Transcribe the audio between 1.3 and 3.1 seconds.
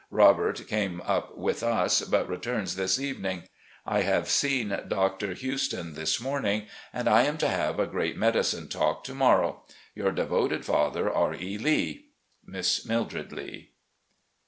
with us, but returns this